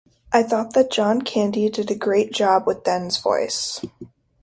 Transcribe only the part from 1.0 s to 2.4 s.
Candy did a great